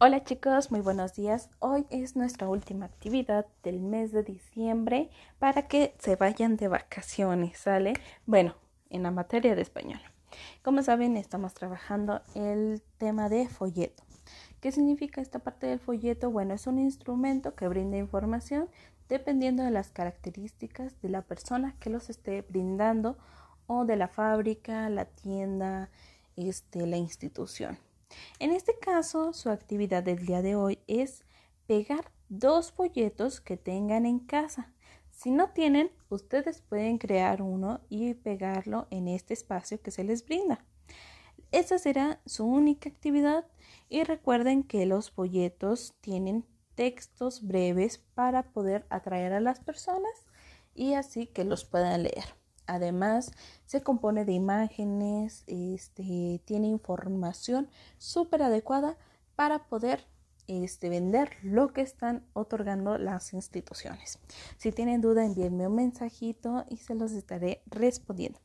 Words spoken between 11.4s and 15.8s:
trabajando el tema de folleto. ¿Qué significa esta parte del